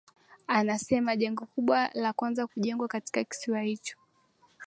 [0.47, 3.97] Anasema jengo kubwa la kwanza kujengwa katika kisiwa hicho